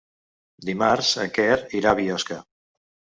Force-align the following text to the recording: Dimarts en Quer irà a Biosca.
Dimarts 0.69 1.11
en 1.23 1.29
Quer 1.35 1.57
irà 1.81 1.91
a 1.91 1.99
Biosca. 2.01 2.39